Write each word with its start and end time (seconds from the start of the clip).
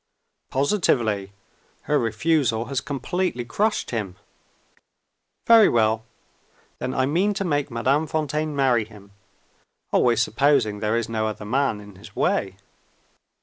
"Positively. 0.49 1.31
Her 1.83 1.99
refusal 1.99 2.65
has 2.69 2.81
completely 2.81 3.45
crushed 3.45 3.91
him." 3.91 4.15
"Very 5.45 5.69
well. 5.69 6.05
Then 6.79 6.95
I 6.95 7.05
mean 7.05 7.35
to 7.35 7.45
make 7.45 7.69
Madame 7.69 8.07
Fontaine 8.07 8.55
marry 8.55 8.85
him 8.85 9.11
always 9.91 10.19
supposing 10.19 10.79
there 10.79 10.97
is 10.97 11.07
no 11.07 11.27
other 11.27 11.45
man 11.45 11.79
in 11.79 11.97
his 11.97 12.15
way." 12.15 12.57